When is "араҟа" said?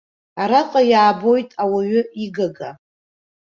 0.41-0.81